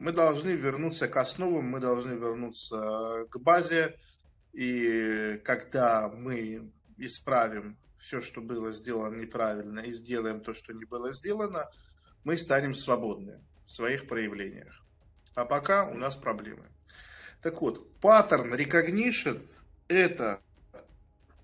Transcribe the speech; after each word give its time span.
Мы 0.00 0.12
должны 0.12 0.52
вернуться 0.52 1.08
к 1.08 1.16
основам, 1.18 1.66
мы 1.66 1.78
должны 1.78 2.14
вернуться 2.14 3.26
к 3.30 3.38
базе. 3.38 3.98
И 4.54 5.38
когда 5.44 6.08
мы 6.08 6.72
исправим 6.96 7.76
все, 7.98 8.22
что 8.22 8.40
было 8.40 8.72
сделано 8.72 9.20
неправильно, 9.20 9.80
и 9.80 9.92
сделаем 9.92 10.40
то, 10.40 10.54
что 10.54 10.72
не 10.72 10.86
было 10.86 11.12
сделано, 11.12 11.68
мы 12.24 12.38
станем 12.38 12.72
свободны 12.72 13.44
в 13.66 13.70
своих 13.70 14.08
проявлениях. 14.08 14.72
А 15.34 15.44
пока 15.44 15.84
у 15.84 15.98
нас 15.98 16.16
проблемы. 16.16 16.70
Так 17.42 17.60
вот, 17.60 18.00
паттерн 18.00 18.54
recognition– 18.54 19.46
это 19.88 20.40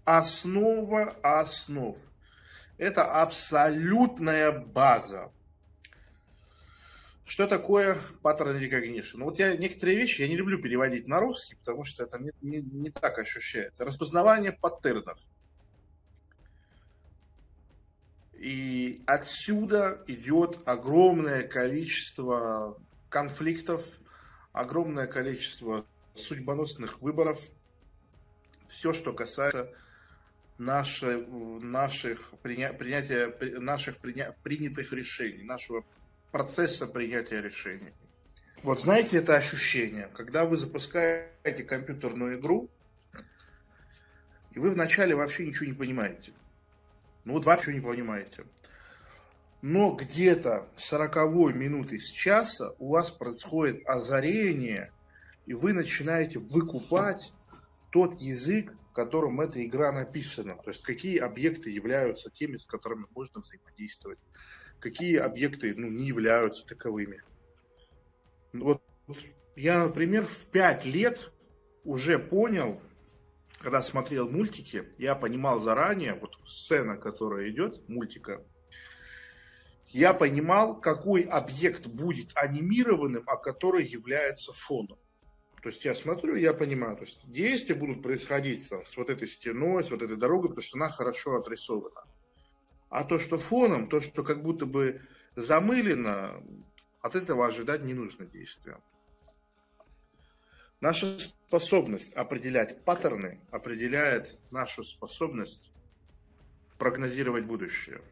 основа 0.05 1.15
основ. 1.23 1.99
Это 2.79 3.21
абсолютная 3.21 4.51
база. 4.51 5.31
Что 7.27 7.49
такое 7.49 7.99
recognition? 8.23 9.15
Ну, 9.17 9.25
вот 9.25 9.41
я 9.41 9.57
некоторые 9.57 9.99
вещи 9.99 10.23
я 10.23 10.29
не 10.29 10.37
люблю 10.37 10.63
переводить 10.63 11.09
на 11.09 11.19
русский, 11.19 11.57
потому 11.57 11.85
что 11.85 12.05
это 12.05 12.21
не, 12.21 12.31
не, 12.41 12.63
не 12.63 12.91
так 12.91 13.19
ощущается. 13.19 13.85
Распознавание 13.85 14.53
паттернов. 14.53 15.19
И 18.35 19.03
отсюда 19.07 20.05
идет 20.07 20.61
огромное 20.67 21.43
количество 21.43 22.81
конфликтов, 23.09 23.85
огромное 24.53 25.09
количество 25.09 25.85
судьбоносных 26.15 27.03
выборов, 27.03 27.41
все, 28.69 28.93
что 28.93 29.13
касается 29.13 29.73
наши, 30.59 31.27
наших, 31.27 32.35
принятия, 32.41 33.35
наших 33.59 33.97
приня, 33.97 34.37
принятых 34.45 34.93
решений, 34.93 35.43
нашего 35.43 35.85
процесса 36.37 36.87
принятия 36.87 37.41
решений. 37.41 37.95
Вот 38.63 38.79
знаете 38.79 39.17
это 39.21 39.37
ощущение, 39.37 40.11
когда 40.13 40.45
вы 40.45 40.59
запускаете 40.59 41.65
компьютерную 41.65 42.39
игру, 42.39 42.69
и 44.53 44.59
вы 44.59 44.69
вначале 44.69 45.15
вообще 45.15 45.47
ничего 45.47 45.65
не 45.65 45.73
понимаете. 45.73 46.33
Ну 47.25 47.33
вот 47.33 47.47
вообще 47.47 47.73
не 47.73 47.81
понимаете. 47.81 48.45
Но 49.63 49.93
где-то 49.93 50.69
40 50.77 51.55
минуты 51.55 51.99
с 51.99 52.11
часа 52.11 52.75
у 52.79 52.91
вас 52.91 53.11
происходит 53.11 53.89
озарение, 53.89 54.93
и 55.47 55.55
вы 55.55 55.73
начинаете 55.73 56.39
выкупать 56.39 57.33
тот 57.91 58.13
язык, 58.17 58.75
котором 58.97 59.41
эта 59.41 59.65
игра 59.65 59.93
написана. 59.93 60.57
То 60.57 60.71
есть 60.71 60.83
какие 60.83 61.19
объекты 61.19 61.71
являются 61.71 62.31
теми, 62.31 62.57
с 62.57 62.65
которыми 62.65 63.07
можно 63.15 63.41
взаимодействовать 63.41 64.19
какие 64.79 65.17
объекты 65.17 65.75
ну, 65.75 65.89
не 65.89 66.07
являются 66.07 66.67
таковыми. 66.67 67.23
Вот 68.53 68.83
я, 69.55 69.85
например, 69.85 70.25
в 70.27 70.47
5 70.47 70.85
лет 70.87 71.33
уже 71.85 72.19
понял, 72.19 72.81
когда 73.59 73.83
смотрел 73.83 74.29
мультики, 74.29 74.85
я 74.99 75.15
понимал 75.15 75.61
заранее, 75.61 76.15
вот 76.15 76.37
сцена, 76.45 76.97
которая 76.97 77.51
идет, 77.51 77.89
мультика, 77.89 78.45
я 79.89 80.13
понимал, 80.13 80.81
какой 80.81 81.23
объект 81.23 81.87
будет 81.87 82.33
анимированным, 82.35 83.23
а 83.27 83.37
который 83.37 83.87
является 83.87 84.53
фоном. 84.53 84.99
То 85.67 85.71
есть 85.71 85.85
я 85.85 85.97
смотрю, 85.97 86.37
я 86.37 86.55
понимаю, 86.55 86.95
то 86.95 87.03
есть 87.03 87.29
действия 87.29 87.75
будут 87.75 88.01
происходить 88.01 88.69
там, 88.69 88.87
с 88.87 88.97
вот 88.97 89.11
этой 89.11 89.27
стеной, 89.27 89.83
с 89.83 89.91
вот 89.91 90.01
этой 90.01 90.17
дорогой, 90.17 90.51
потому 90.51 90.63
что 90.63 90.79
она 90.79 90.89
хорошо 90.89 91.35
отрисована. 91.35 92.05
А 92.89 93.03
то, 93.03 93.19
что 93.19 93.37
фоном, 93.37 93.89
то, 93.89 94.01
что 94.01 94.23
как 94.23 94.45
будто 94.45 94.65
бы 94.65 95.03
замылено, 95.35 96.41
от 97.01 97.17
этого 97.17 97.49
ожидать 97.49 97.83
не 97.83 97.95
нужно 97.95 98.27
действия. 98.27 98.81
Наша 100.81 101.19
способность 101.19 102.13
определять 102.13 102.85
паттерны 102.85 103.41
определяет 103.51 104.39
нашу 104.53 104.85
способность 104.85 105.73
прогнозировать 106.79 107.45
будущее. 107.45 108.03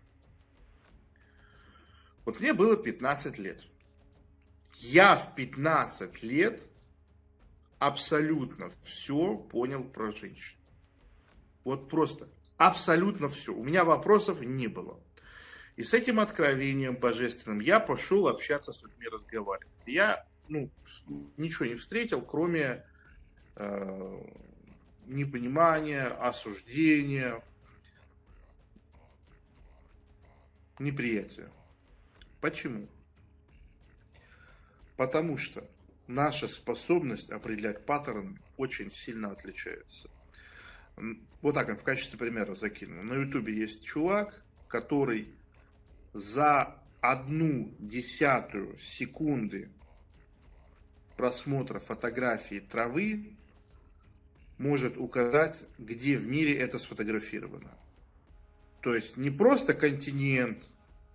Вот 2.25 2.41
мне 2.41 2.53
было 2.53 2.77
15 2.77 3.39
лет. 3.39 3.63
Я 4.81 5.15
в 5.15 5.37
15 5.37 6.21
лет 6.25 6.61
абсолютно 7.79 8.71
все 8.83 9.37
понял 9.37 9.85
про 9.85 10.11
женщин. 10.13 10.57
Вот 11.65 11.89
просто 11.89 12.29
Абсолютно 12.57 13.29
все. 13.29 13.53
У 13.53 13.65
меня 13.65 13.85
вопросов 13.85 14.41
не 14.41 14.69
было. 14.69 15.01
И 15.77 15.83
с 15.83 15.93
этим 15.93 16.21
откровением 16.21 16.97
божественным 16.97 17.59
я 17.61 17.81
пошел 17.81 18.29
общаться 18.29 18.73
с 18.73 18.83
людьми, 18.83 19.09
разговаривать. 19.09 19.73
Я 19.87 20.25
ну, 20.49 20.71
ничего 21.37 21.65
не 21.65 21.75
встретил, 21.75 22.23
кроме 22.23 22.87
э, 23.57 24.25
непонимания, 25.07 26.07
осуждения, 26.07 27.43
неприятия. 30.79 31.51
Почему? 32.41 32.87
Потому 34.97 35.37
что 35.39 35.69
наша 36.07 36.49
способность 36.49 37.31
определять 37.31 37.85
паттерны 37.85 38.39
очень 38.57 38.91
сильно 38.91 39.31
отличается. 39.31 40.11
Вот 41.43 41.55
так 41.55 41.69
в 41.81 41.83
качестве 41.83 42.19
примера 42.19 42.55
закину. 42.55 43.03
На 43.03 43.15
ютубе 43.15 43.55
есть 43.55 43.85
чувак, 43.85 44.45
который 44.69 45.35
за 46.13 46.81
одну 47.01 47.75
десятую 47.79 48.79
секунды 48.79 49.71
просмотра 51.17 51.79
фотографии 51.79 52.61
травы 52.61 53.37
может 54.59 54.97
указать, 54.97 55.63
где 55.79 56.17
в 56.17 56.27
мире 56.27 56.57
это 56.57 56.79
сфотографировано. 56.79 57.77
То 58.81 58.95
есть 58.95 59.17
не 59.17 59.31
просто 59.31 59.75
континент, 59.75 60.65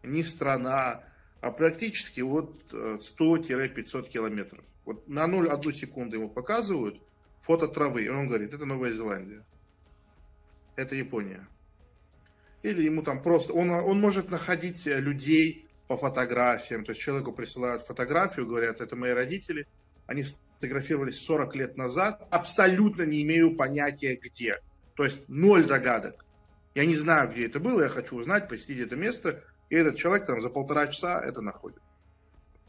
не 0.03 0.23
страна, 0.23 1.03
а 1.41 1.51
практически 1.51 2.21
вот 2.21 2.73
100-500 2.73 4.05
э, 4.05 4.09
километров. 4.09 4.65
Вот 4.85 5.07
на 5.07 5.25
0,1 5.25 5.71
секунду 5.73 6.17
ему 6.17 6.29
показывают 6.29 7.01
фото 7.39 7.67
травы, 7.67 8.03
и 8.03 8.09
он 8.09 8.27
говорит, 8.27 8.53
это 8.53 8.65
Новая 8.65 8.91
Зеландия 8.91 9.43
это 10.79 10.95
Япония. 10.95 11.47
Или 12.63 12.83
ему 12.83 13.03
там 13.03 13.21
просто, 13.21 13.53
он, 13.53 13.69
он 13.69 13.99
может 13.99 14.29
находить 14.31 14.85
э, 14.87 14.99
людей 14.99 15.67
по 15.87 15.95
фотографиям, 15.97 16.83
то 16.83 16.91
есть 16.91 17.01
человеку 17.01 17.31
присылают 17.31 17.83
фотографию, 17.83 18.47
говорят, 18.47 18.81
это 18.81 18.95
мои 18.95 19.11
родители, 19.11 19.65
они 20.07 20.23
фотографировались 20.23 21.19
40 21.21 21.55
лет 21.55 21.77
назад, 21.77 22.27
абсолютно 22.31 23.03
не 23.03 23.21
имею 23.23 23.55
понятия 23.55 24.19
где. 24.21 24.59
То 24.95 25.03
есть 25.05 25.27
ноль 25.29 25.63
загадок. 25.63 26.25
Я 26.75 26.85
не 26.85 26.95
знаю, 26.95 27.29
где 27.29 27.47
это 27.47 27.59
было, 27.59 27.83
я 27.83 27.89
хочу 27.89 28.15
узнать, 28.15 28.49
посетить 28.49 28.79
это 28.79 28.95
место, 28.95 29.43
и 29.69 29.75
этот 29.75 29.97
человек 29.97 30.25
там 30.25 30.41
за 30.41 30.49
полтора 30.49 30.87
часа 30.87 31.21
это 31.21 31.41
находит. 31.41 31.81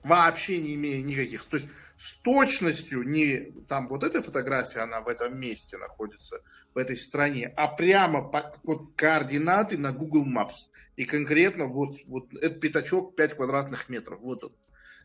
Вообще 0.02 0.58
не 0.58 0.74
имея 0.74 1.02
никаких. 1.02 1.44
То 1.44 1.56
есть 1.56 1.68
с 1.96 2.14
точностью 2.22 3.02
не 3.02 3.52
там 3.68 3.88
вот 3.88 4.02
эта 4.02 4.22
фотография, 4.22 4.80
она 4.80 5.00
в 5.00 5.08
этом 5.08 5.38
месте 5.38 5.76
находится, 5.76 6.42
в 6.74 6.78
этой 6.78 6.96
стране, 6.96 7.52
а 7.56 7.68
прямо 7.68 8.22
под 8.22 8.58
вот, 8.62 8.94
координаты 8.96 9.76
на 9.76 9.92
Google 9.92 10.26
Maps. 10.26 10.68
И 10.96 11.04
конкретно 11.04 11.66
вот, 11.66 11.98
вот 12.06 12.32
этот 12.34 12.60
пятачок 12.60 13.16
5 13.16 13.36
квадратных 13.36 13.88
метров. 13.88 14.20
Вот 14.20 14.44
он. 14.44 14.52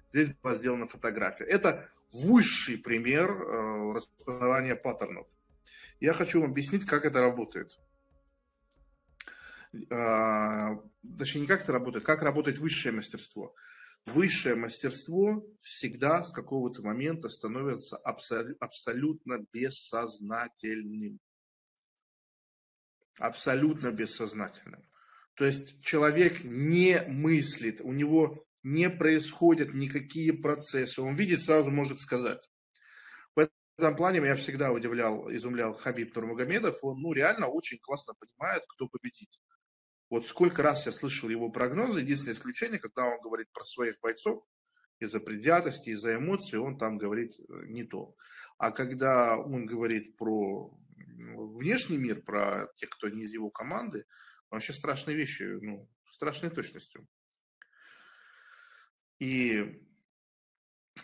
Здесь 0.09 0.29
была 0.41 0.55
сделана 0.55 0.85
фотография. 0.85 1.45
Это 1.45 1.89
высший 2.13 2.77
пример 2.77 3.31
э, 3.31 3.93
распознавания 3.93 4.75
паттернов. 4.75 5.27
Я 5.99 6.13
хочу 6.13 6.41
вам 6.41 6.51
объяснить, 6.51 6.85
как 6.85 7.05
это 7.05 7.21
работает. 7.21 7.77
Э, 9.89 10.77
точнее, 11.17 11.41
не 11.41 11.47
как 11.47 11.63
это 11.63 11.71
работает, 11.71 12.05
как 12.05 12.21
работает 12.21 12.59
высшее 12.59 12.93
мастерство 12.93 13.55
высшее 14.05 14.55
мастерство 14.55 15.45
всегда 15.59 16.23
с 16.23 16.31
какого-то 16.31 16.81
момента 16.83 17.29
становится 17.29 17.97
абсолютно 17.97 19.45
бессознательным. 19.51 21.19
Абсолютно 23.17 23.91
бессознательным. 23.91 24.87
То 25.35 25.45
есть 25.45 25.81
человек 25.81 26.43
не 26.43 27.01
мыслит, 27.07 27.81
у 27.81 27.91
него 27.91 28.45
не 28.63 28.89
происходят 28.89 29.73
никакие 29.73 30.33
процессы. 30.33 31.01
Он 31.01 31.15
видит, 31.15 31.41
сразу 31.41 31.71
может 31.71 31.99
сказать. 31.99 32.41
В 33.35 33.47
этом 33.77 33.95
плане 33.97 34.21
меня 34.21 34.35
всегда 34.35 34.71
удивлял, 34.71 35.31
изумлял 35.33 35.75
Хабиб 35.75 36.15
Нурмагомедов. 36.15 36.77
Он 36.81 37.01
ну, 37.01 37.11
реально 37.11 37.47
очень 37.47 37.77
классно 37.79 38.13
понимает, 38.13 38.63
кто 38.67 38.87
победит. 38.87 39.29
Вот 40.09 40.25
сколько 40.25 40.61
раз 40.61 40.85
я 40.85 40.91
слышал 40.91 41.29
его 41.29 41.49
прогнозы, 41.49 42.01
единственное 42.01 42.35
исключение, 42.35 42.79
когда 42.79 43.05
он 43.05 43.19
говорит 43.21 43.51
про 43.51 43.63
своих 43.63 43.99
бойцов, 43.99 44.43
из-за 44.99 45.19
предвзятости, 45.19 45.89
из-за 45.89 46.15
эмоций, 46.15 46.59
он 46.59 46.77
там 46.77 46.97
говорит 46.97 47.37
э, 47.39 47.43
не 47.67 47.83
то. 47.83 48.15
А 48.57 48.71
когда 48.71 49.37
он 49.37 49.65
говорит 49.65 50.15
про 50.17 50.73
внешний 51.17 51.97
мир, 51.97 52.21
про 52.21 52.67
тех, 52.77 52.89
кто 52.89 53.09
не 53.09 53.23
из 53.23 53.33
его 53.33 53.49
команды, 53.49 54.05
вообще 54.49 54.73
страшные 54.73 55.17
вещи, 55.17 55.43
ну, 55.43 55.89
страшной 56.11 56.51
точностью. 56.51 57.07
И 59.19 59.81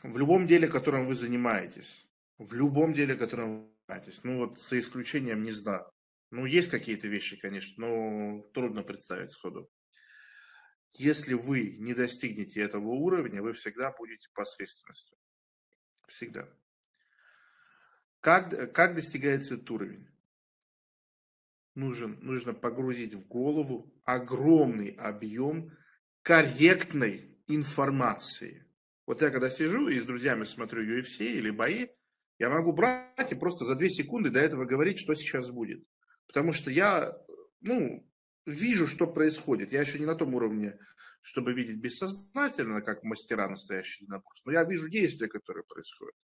в 0.03 0.18
любом 0.18 0.48
деле, 0.48 0.68
которым 0.68 1.06
вы 1.06 1.15
занимаетесь, 1.15 2.07
в 2.38 2.53
любом 2.53 2.94
деле, 2.94 3.15
которым 3.15 3.63
вы 3.63 3.69
занимаетесь, 3.88 4.24
ну 4.24 4.38
вот 4.38 4.59
за 4.59 4.80
исключением 4.80 5.44
не 5.44 5.51
знаю. 5.51 5.92
Ну, 6.31 6.45
есть 6.45 6.69
какие-то 6.69 7.10
вещи, 7.10 7.36
конечно, 7.38 7.86
но 7.86 8.42
трудно 8.54 8.83
представить 8.83 9.31
сходу. 9.31 9.69
Если 10.94 11.33
вы 11.33 11.75
не 11.78 11.94
достигнете 11.94 12.62
этого 12.62 12.88
уровня, 12.88 13.42
вы 13.42 13.54
всегда 13.54 13.92
будете 13.92 14.30
посредственностью. 14.33 15.18
Всегда. 16.07 16.50
Как, 18.22 18.74
как 18.74 18.95
достигается 18.95 19.56
этот 19.56 19.69
уровень? 19.72 20.07
Нужен, 21.75 22.18
нужно 22.22 22.54
погрузить 22.54 23.13
в 23.13 23.27
голову 23.27 23.94
огромный 24.04 24.92
объем 24.92 25.77
корректной 26.22 27.42
информации. 27.48 28.66
Вот 29.06 29.22
я 29.22 29.31
когда 29.31 29.50
сижу 29.50 29.89
и 29.89 30.00
с 30.00 30.06
друзьями 30.06 30.45
смотрю 30.45 30.84
UFC 30.84 31.25
или 31.25 31.50
бои, 31.50 31.88
я 32.39 32.50
могу 32.50 32.72
брать 32.72 33.31
и 33.31 33.36
просто 33.36 33.66
за 33.66 33.75
две 33.75 33.89
секунды 33.89 34.30
до 34.30 34.39
этого 34.39 34.66
говорить, 34.66 35.00
что 35.00 35.13
сейчас 35.13 35.50
будет. 35.50 35.86
Потому 36.27 36.53
что 36.53 36.71
я, 36.71 37.18
ну, 37.62 38.07
вижу, 38.45 38.88
что 38.88 39.07
происходит. 39.07 39.71
Я 39.71 39.81
еще 39.81 40.00
не 40.00 40.06
на 40.06 40.15
том 40.15 40.33
уровне, 40.33 40.77
чтобы 41.21 41.53
видеть 41.53 41.77
бессознательно, 41.77 42.81
как 42.81 43.03
мастера 43.03 43.47
настоящих 43.47 44.01
единоборств, 44.01 44.45
но 44.45 44.53
я 44.53 44.63
вижу 44.63 44.89
действия, 44.89 45.27
которые 45.27 45.63
происходят. 45.63 46.15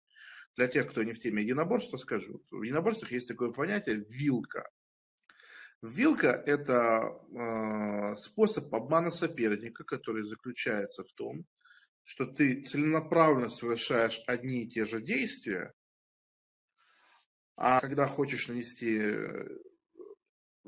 Для 0.55 0.67
тех, 0.67 0.89
кто 0.89 1.03
не 1.03 1.13
в 1.13 1.19
теме 1.19 1.43
единоборства, 1.43 1.97
скажу. 1.97 2.41
В 2.49 2.63
единоборствах 2.63 3.11
есть 3.11 3.27
такое 3.27 3.51
понятие 3.51 4.03
«вилка». 4.09 4.67
Вилка– 5.83 6.29
это 6.47 7.21
э, 7.31 8.15
способ 8.15 8.73
обмана 8.73 9.11
соперника, 9.11 9.83
который 9.83 10.23
заключается 10.23 11.03
в 11.03 11.13
том, 11.13 11.45
что 12.03 12.25
ты 12.25 12.63
целенаправленно 12.63 13.49
совершаешь 13.49 14.23
одни 14.25 14.63
и 14.63 14.69
те 14.69 14.85
же 14.85 15.01
действия, 15.01 15.73
а 17.55 17.79
когда 17.79 18.07
хочешь 18.07 18.47
нанести 18.47 18.97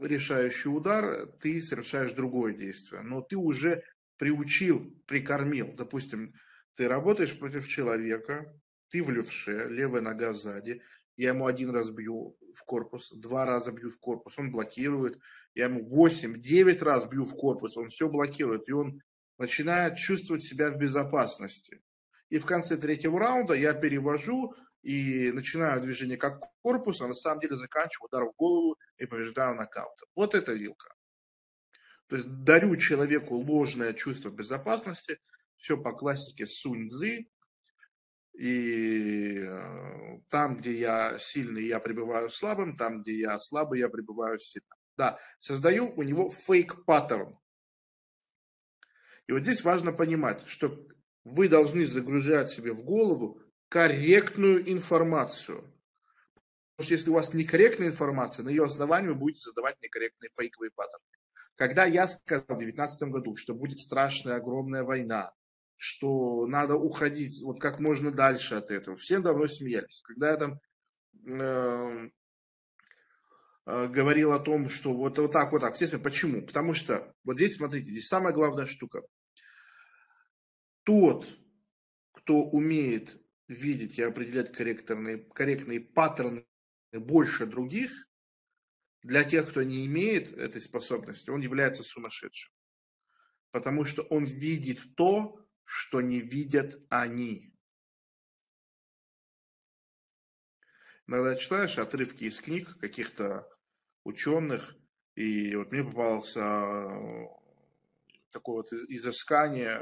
решающий 0.06 0.70
удар, 0.70 1.28
ты 1.42 1.62
совершаешь 1.62 2.14
другое 2.14 2.54
действие. 2.54 3.02
Но 3.02 3.22
ты 3.22 3.36
уже 3.36 3.84
приучил, 4.18 4.94
прикормил. 5.06 5.74
Допустим, 5.76 6.34
ты 6.76 6.88
работаешь 6.88 7.38
против 7.38 7.68
человека, 7.68 8.54
ты 8.90 9.04
в 9.04 9.10
левше, 9.10 9.68
левая 9.70 10.02
нога 10.02 10.34
сзади, 10.34 10.82
я 11.16 11.30
ему 11.30 11.48
один 11.48 11.70
раз 11.72 11.90
бью 11.90 12.38
в 12.56 12.64
корпус, 12.64 13.12
два 13.12 13.46
раза 13.46 13.72
бью 13.72 13.90
в 13.90 14.00
корпус, 14.00 14.40
он 14.40 14.52
блокирует, 14.52 15.20
я 15.54 15.66
ему 15.66 15.88
8-9 15.90 16.82
раз 16.84 17.06
бью 17.06 17.26
в 17.26 17.36
корпус, 17.36 17.76
он 17.76 17.90
все 17.90 18.08
блокирует, 18.08 18.70
и 18.70 18.72
он 18.72 19.02
начинает 19.38 19.98
чувствовать 19.98 20.44
себя 20.44 20.72
в 20.72 20.78
безопасности. 20.78 21.82
И 22.30 22.38
в 22.38 22.46
конце 22.46 22.78
третьего 22.78 23.20
раунда 23.20 23.54
я 23.54 23.74
перевожу 23.74 24.54
и 24.82 25.32
начинаю 25.32 25.82
движение 25.82 26.18
как 26.18 26.42
корпус, 26.62 27.02
а 27.02 27.08
на 27.08 27.14
самом 27.14 27.42
деле 27.42 27.56
заканчиваю 27.56 28.08
удар 28.08 28.24
в 28.26 28.36
голову 28.36 28.78
и 28.98 29.06
побеждаю 29.06 29.56
нокаутом. 29.56 30.08
Вот 30.16 30.36
это 30.36 30.54
вилка. 30.54 30.94
То 32.08 32.16
есть 32.16 32.28
дарю 32.44 32.76
человеку 32.78 33.36
ложное 33.36 33.94
чувство 33.94 34.30
безопасности, 34.30 35.20
все 35.58 35.78
по 35.78 35.94
классике 35.94 36.46
Сунь 36.46 36.90
Цзы, 36.90 37.28
и 38.34 39.42
э, 39.42 40.20
там, 40.30 40.58
где 40.58 40.80
я 40.80 41.18
сильный, 41.20 41.68
я 41.68 41.80
пребываю 41.80 42.30
слабым, 42.30 42.78
там, 42.78 43.02
где 43.02 43.20
я 43.20 43.38
слабый, 43.38 43.80
я 43.80 43.90
пребываю 43.90 44.40
сильным. 44.40 44.78
Да, 44.96 45.20
создаю 45.40 45.94
у 45.96 46.04
него 46.04 46.30
фейк 46.30 46.86
паттерн. 46.86 47.38
И 49.28 49.34
вот 49.34 49.44
здесь 49.44 49.64
важно 49.64 49.92
понимать, 49.92 50.48
что 50.48 50.88
вы 51.24 51.50
должны 51.50 51.86
загружать 51.86 52.50
себе 52.50 52.72
в 52.72 52.84
голову 52.84 53.42
корректную 53.70 54.70
информацию. 54.70 55.62
Потому 56.76 56.86
что 56.86 56.94
если 56.94 57.10
у 57.10 57.14
вас 57.14 57.34
некорректная 57.34 57.88
информация, 57.88 58.44
на 58.44 58.50
ее 58.50 58.64
основании 58.64 59.10
вы 59.10 59.16
будете 59.16 59.42
создавать 59.42 59.80
некорректные 59.82 60.30
фейковые 60.36 60.72
паттерны. 60.72 61.06
Когда 61.56 61.86
я 61.86 62.08
сказал 62.08 62.46
в 62.46 62.58
2019 62.58 63.04
году, 63.10 63.36
что 63.36 63.54
будет 63.54 63.80
страшная 63.80 64.38
огромная 64.38 64.84
война, 64.84 65.34
что 65.76 66.46
надо 66.48 66.76
уходить 66.76 67.42
вот 67.44 67.60
как 67.60 67.80
можно 67.80 68.12
дальше 68.12 68.56
от 68.56 68.72
этого, 68.72 68.96
все 68.96 69.20
давно 69.20 69.48
смеялись. 69.48 70.02
Когда 70.02 70.32
я 70.32 70.38
там 70.38 70.60
э, 71.34 72.10
э, 73.66 73.88
говорил 73.88 74.32
о 74.32 74.40
том, 74.40 74.70
что 74.70 74.94
вот, 74.94 75.20
вот 75.20 75.32
так, 75.32 75.52
вот 75.52 75.60
так, 75.60 75.74
естественно, 75.74 76.02
почему? 76.02 76.42
Потому 76.46 76.74
что 76.74 77.14
вот 77.24 77.36
здесь, 77.36 77.58
смотрите, 77.58 77.92
здесь 77.92 78.08
самая 78.08 78.34
главная 78.34 78.66
штука. 78.66 79.02
Тот, 80.84 81.28
кто 82.14 82.42
умеет 82.42 83.22
видеть 83.50 83.98
и 83.98 84.04
определять 84.04 84.54
корректные, 84.54 85.18
корректные 85.18 85.82
паттерны 85.82 86.46
больше 86.94 87.46
других, 87.46 88.08
для 89.02 89.24
тех, 89.24 89.50
кто 89.50 89.64
не 89.64 89.86
имеет 89.86 90.38
этой 90.38 90.62
способности, 90.62 91.30
он 91.30 91.42
является 91.42 91.84
сумасшедшим. 91.84 92.54
Потому 93.52 93.86
что 93.86 94.04
он 94.04 94.26
видит 94.26 94.96
то, 94.96 95.46
что 95.64 96.02
не 96.02 96.20
видят 96.20 96.76
они. 96.90 97.54
Иногда 101.08 101.36
читаешь 101.36 101.78
отрывки 101.78 102.26
из 102.26 102.40
книг 102.40 102.78
каких-то 102.80 103.50
ученых, 104.04 104.76
и 105.16 105.56
вот 105.56 105.72
мне 105.72 105.84
попался 105.84 106.40
э, 106.40 107.26
такое 108.32 108.58
вот 108.58 108.74
изыскание 108.74 109.82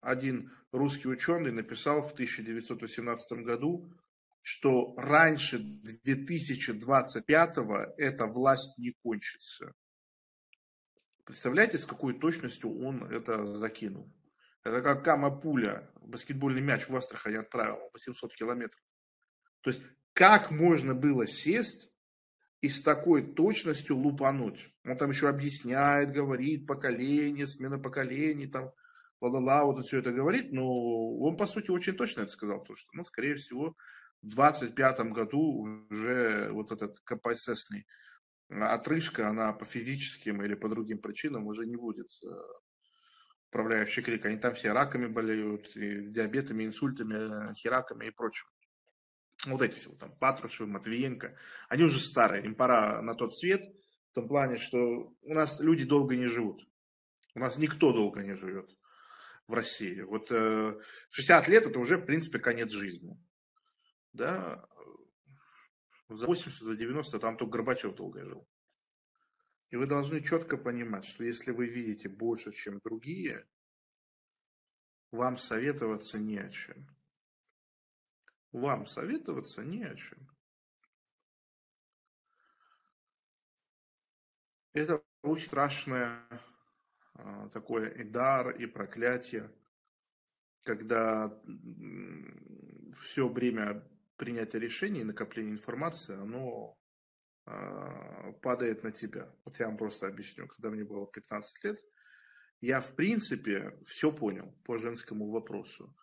один 0.00 0.52
русский 0.72 1.08
ученый 1.08 1.52
написал 1.52 2.02
в 2.02 2.12
1918 2.12 3.44
году, 3.44 3.92
что 4.42 4.94
раньше 4.96 5.58
2025 5.58 7.56
эта 7.96 8.26
власть 8.26 8.78
не 8.78 8.92
кончится. 9.02 9.74
Представляете, 11.24 11.76
с 11.76 11.84
какой 11.84 12.18
точностью 12.18 12.78
он 12.80 13.04
это 13.04 13.56
закинул? 13.56 14.10
Это 14.64 14.80
как 14.80 15.04
Кама 15.04 15.30
Пуля, 15.38 15.90
баскетбольный 16.00 16.62
мяч 16.62 16.88
в 16.88 16.96
Астрахани 16.96 17.36
отправил 17.36 17.78
800 17.92 18.34
километров. 18.34 18.82
То 19.60 19.70
есть, 19.70 19.82
как 20.14 20.50
можно 20.50 20.94
было 20.94 21.26
сесть 21.26 21.90
и 22.60 22.68
с 22.68 22.82
такой 22.82 23.34
точностью 23.34 23.96
лупануть? 23.96 24.72
Он 24.84 24.96
там 24.96 25.10
еще 25.10 25.28
объясняет, 25.28 26.12
говорит, 26.12 26.66
поколение, 26.66 27.46
смена 27.46 27.78
поколений, 27.78 28.46
там, 28.46 28.72
ла-ла-ла, 29.20 29.64
вот 29.64 29.76
он 29.76 29.82
все 29.82 29.98
это 29.98 30.12
говорит, 30.12 30.52
но 30.52 31.18
он, 31.18 31.36
по 31.36 31.46
сути, 31.46 31.70
очень 31.70 31.94
точно 31.94 32.22
это 32.22 32.32
сказал, 32.32 32.60
потому 32.60 32.76
что, 32.76 32.88
ну, 32.92 33.04
скорее 33.04 33.34
всего, 33.34 33.76
в 34.22 34.28
25 34.28 35.00
году 35.12 35.86
уже 35.90 36.50
вот 36.52 36.72
этот 36.72 36.98
КПССный 37.00 37.86
отрыжка, 38.48 39.28
она 39.28 39.52
по 39.52 39.64
физическим 39.64 40.42
или 40.42 40.54
по 40.54 40.68
другим 40.68 40.98
причинам 40.98 41.46
уже 41.46 41.66
не 41.66 41.76
будет 41.76 42.08
э, 42.24 42.28
управляющий 43.50 44.02
крик. 44.02 44.24
Они 44.24 44.38
там 44.38 44.54
все 44.54 44.72
раками 44.72 45.06
болеют, 45.06 45.76
и 45.76 46.06
диабетами, 46.08 46.64
инсультами, 46.64 47.54
хераками 47.54 48.06
и 48.06 48.10
прочим. 48.10 48.46
Вот 49.46 49.62
эти 49.62 49.76
все, 49.76 49.90
там, 49.90 50.16
Патрушев, 50.18 50.66
Матвиенко, 50.66 51.36
они 51.68 51.84
уже 51.84 52.00
старые, 52.00 52.44
им 52.44 52.54
пора 52.54 53.02
на 53.02 53.14
тот 53.14 53.36
свет, 53.36 53.62
в 54.10 54.14
том 54.14 54.26
плане, 54.26 54.58
что 54.58 55.12
у 55.20 55.34
нас 55.34 55.60
люди 55.60 55.84
долго 55.84 56.16
не 56.16 56.26
живут. 56.26 56.66
У 57.34 57.40
нас 57.40 57.56
никто 57.58 57.92
долго 57.92 58.22
не 58.22 58.34
живет 58.34 58.77
в 59.48 59.54
России. 59.54 60.02
Вот 60.02 60.28
60 60.28 61.48
э, 61.48 61.50
лет 61.50 61.66
это 61.66 61.78
уже, 61.78 61.96
в 61.96 62.04
принципе, 62.04 62.38
конец 62.38 62.70
жизни. 62.70 63.18
Да? 64.12 64.68
За 66.08 66.26
80, 66.26 66.62
за 66.62 66.76
90 66.76 67.18
там 67.18 67.36
только 67.36 67.52
Горбачев 67.52 67.94
долго 67.94 68.24
жил. 68.24 68.48
И 69.70 69.76
вы 69.76 69.86
должны 69.86 70.22
четко 70.22 70.56
понимать, 70.56 71.04
что 71.04 71.24
если 71.24 71.50
вы 71.50 71.66
видите 71.66 72.08
больше, 72.08 72.52
чем 72.52 72.80
другие, 72.84 73.46
вам 75.10 75.36
советоваться 75.36 76.18
не 76.18 76.38
о 76.38 76.50
чем. 76.50 76.86
Вам 78.52 78.86
советоваться 78.86 79.62
не 79.62 79.84
о 79.84 79.94
чем. 79.94 80.28
Это 84.72 85.02
очень 85.22 85.46
страшное 85.46 86.26
а, 86.30 86.40
такое 87.52 87.88
и 87.88 88.04
дар, 88.04 88.50
и 88.50 88.66
проклятие, 88.66 89.50
когда 90.64 91.40
все 93.00 93.28
время 93.28 93.82
принятия 94.16 94.58
решений 94.58 95.00
и 95.00 95.04
накопления 95.04 95.52
информации, 95.52 96.14
оно 96.14 96.76
а, 97.46 98.32
падает 98.42 98.82
на 98.84 98.92
тебя. 98.92 99.32
Вот 99.44 99.58
я 99.58 99.66
вам 99.66 99.76
просто 99.76 100.06
объясню. 100.06 100.46
Когда 100.46 100.70
мне 100.70 100.84
было 100.84 101.10
15 101.10 101.64
лет, 101.64 101.78
я, 102.60 102.80
в 102.80 102.94
принципе, 102.94 103.78
все 103.86 104.12
понял 104.12 104.52
по 104.64 104.76
женскому 104.76 105.30
вопросу. 105.30 105.94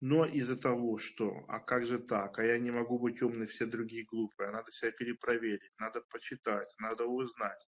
Но 0.00 0.24
из-за 0.24 0.56
того, 0.56 0.98
что, 0.98 1.44
а 1.48 1.58
как 1.60 1.84
же 1.84 1.98
так, 1.98 2.38
а 2.38 2.44
я 2.44 2.58
не 2.58 2.70
могу 2.70 2.98
быть 2.98 3.20
умной, 3.20 3.46
все 3.46 3.66
другие 3.66 4.04
глупые, 4.04 4.48
а 4.48 4.52
надо 4.52 4.70
себя 4.70 4.92
перепроверить, 4.92 5.72
надо 5.78 6.02
почитать, 6.10 6.72
надо 6.78 7.04
узнать, 7.06 7.66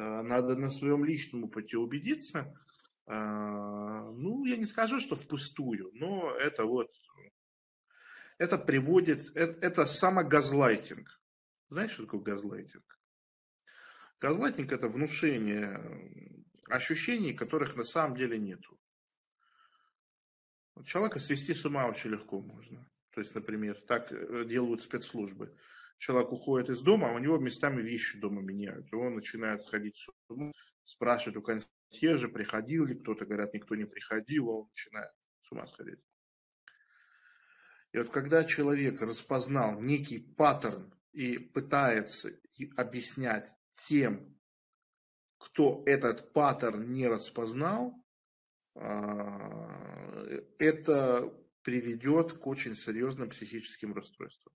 надо 0.00 0.56
на 0.56 0.70
своем 0.70 1.04
личном 1.04 1.44
опыте 1.44 1.76
убедиться. 1.78 2.54
Э, 3.06 3.14
ну, 3.14 4.44
я 4.44 4.56
не 4.56 4.66
скажу, 4.66 5.00
что 5.00 5.16
впустую, 5.16 5.90
но 5.94 6.30
это 6.36 6.64
вот 6.64 6.90
это 8.38 8.58
приводит, 8.58 9.30
это, 9.36 9.64
это 9.64 9.86
самогазлайтинг. 9.86 11.20
Знаешь, 11.68 11.92
что 11.92 12.04
такое 12.04 12.20
газлайтинг? 12.22 12.98
Газлайтинг– 14.20 14.72
это 14.72 14.88
внушение 14.88 15.80
ощущений, 16.68 17.34
которых 17.34 17.76
на 17.76 17.84
самом 17.84 18.16
деле 18.16 18.38
нету. 18.38 18.78
Человека 20.84 21.18
свести 21.18 21.54
с 21.54 21.64
ума 21.64 21.86
очень 21.86 22.10
легко 22.10 22.40
можно. 22.40 22.88
То 23.10 23.20
есть, 23.20 23.34
например, 23.34 23.80
так 23.86 24.10
э, 24.10 24.44
делают 24.44 24.82
спецслужбы. 24.82 25.56
Человек 26.02 26.32
уходит 26.32 26.68
из 26.68 26.82
дома, 26.82 27.10
а 27.10 27.14
у 27.14 27.20
него 27.20 27.38
местами 27.38 27.80
вещи 27.80 28.18
дома 28.18 28.42
меняют. 28.42 28.92
И 28.92 28.96
он 28.96 29.14
начинает 29.14 29.62
сходить 29.62 29.94
с 29.96 30.08
ума, 30.28 30.50
спрашивает 30.82 31.36
у 31.36 31.42
консьержа, 31.42 32.28
приходил 32.28 32.86
ли 32.86 32.96
кто-то, 32.96 33.24
говорят, 33.24 33.54
никто 33.54 33.76
не 33.76 33.84
приходил, 33.84 34.48
он 34.48 34.68
начинает 34.70 35.12
с 35.42 35.52
ума 35.52 35.64
сходить. 35.68 36.00
И 37.92 37.98
вот 37.98 38.10
когда 38.10 38.42
человек 38.42 39.00
распознал 39.00 39.80
некий 39.80 40.18
паттерн 40.18 40.92
и 41.12 41.38
пытается 41.38 42.36
объяснять 42.76 43.48
тем, 43.86 44.36
кто 45.38 45.84
этот 45.86 46.32
паттерн 46.32 46.90
не 46.90 47.06
распознал, 47.06 47.94
а, 48.74 50.24
это 50.58 51.32
приведет 51.62 52.32
к 52.32 52.46
очень 52.48 52.74
серьезным 52.74 53.28
психическим 53.28 53.94
расстройствам. 53.94 54.52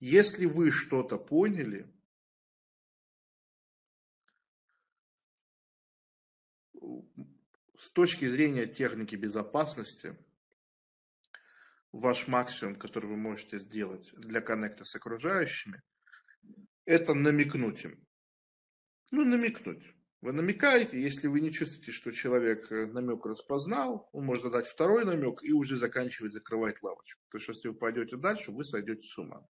Если 0.00 0.46
вы 0.46 0.70
что-то 0.70 1.18
поняли, 1.18 1.92
с 7.76 7.90
точки 7.90 8.26
зрения 8.26 8.66
техники 8.66 9.16
безопасности, 9.16 10.16
ваш 11.92 12.28
максимум, 12.28 12.76
который 12.76 13.06
вы 13.06 13.16
можете 13.16 13.58
сделать 13.58 14.10
для 14.14 14.40
коннекта 14.40 14.84
с 14.84 14.94
окружающими, 14.94 15.82
это 16.84 17.14
намекнуть 17.14 17.84
им. 17.84 18.06
Ну, 19.10 19.24
намекнуть. 19.24 19.84
Вы 20.20 20.32
намекаете, 20.32 21.00
если 21.00 21.28
вы 21.28 21.40
не 21.40 21.52
чувствуете, 21.52 21.92
что 21.92 22.10
человек 22.10 22.70
э, 22.72 22.86
намек 22.86 23.24
распознал, 23.24 24.08
он 24.12 24.24
может 24.24 24.50
дать 24.50 24.66
второй 24.66 25.04
намек 25.04 25.42
и 25.42 25.52
уже 25.52 25.76
заканчивать 25.76 26.32
закрывать 26.32 26.82
лавочку. 26.82 27.22
Потому 27.26 27.40
что 27.40 27.52
если 27.52 27.68
вы 27.68 27.74
пойдете 27.74 28.16
дальше, 28.16 28.50
вы 28.50 28.64
сойдете 28.64 29.02
с 29.02 29.16
ума. 29.16 29.46